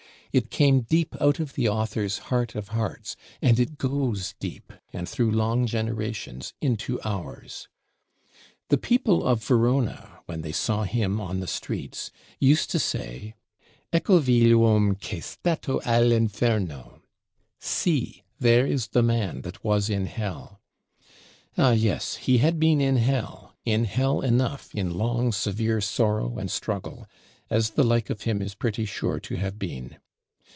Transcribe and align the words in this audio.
It 0.33 0.49
came 0.49 0.83
deep 0.83 1.13
out 1.19 1.41
of 1.41 1.55
the 1.55 1.67
author's 1.67 2.17
heart 2.29 2.55
of 2.55 2.69
hearts; 2.69 3.17
and 3.41 3.59
it 3.59 3.77
goes 3.77 4.33
deep, 4.39 4.71
and 4.93 5.09
through 5.09 5.29
long 5.29 5.67
generations, 5.67 6.53
into 6.61 7.01
ours. 7.01 7.67
The 8.69 8.77
people 8.77 9.25
of 9.25 9.43
Verona, 9.43 10.19
when 10.27 10.39
they 10.39 10.53
saw 10.53 10.83
him 10.83 11.19
on 11.19 11.41
the 11.41 11.47
streets, 11.47 12.11
used 12.39 12.71
to 12.71 12.79
say, 12.79 13.35
"Eccovi 13.91 14.53
l' 14.53 14.59
nom 14.61 14.95
ch' 14.95 15.15
è 15.15 15.21
stato 15.21 15.81
all' 15.81 16.13
Inferno" 16.13 17.01
(See, 17.59 18.23
there 18.39 18.65
is 18.65 18.87
the 18.87 19.03
man 19.03 19.41
that 19.41 19.65
was 19.65 19.89
in 19.89 20.05
Hell). 20.05 20.61
Ah 21.57 21.73
yes, 21.73 22.15
he 22.15 22.37
had 22.37 22.57
been 22.57 22.79
in 22.79 22.95
Hell; 22.95 23.53
in 23.65 23.83
Hell 23.83 24.21
enough, 24.21 24.73
in 24.73 24.93
long 24.97 25.33
severe 25.33 25.81
sorrow 25.81 26.37
and 26.39 26.49
struggle; 26.49 27.05
as 27.49 27.71
the 27.71 27.83
like 27.83 28.09
of 28.09 28.21
him 28.21 28.41
is 28.41 28.55
pretty 28.55 28.85
sure 28.85 29.19
to 29.19 29.35
have 29.35 29.59
been. 29.59 29.97